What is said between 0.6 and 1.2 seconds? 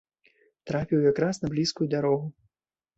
Трапіў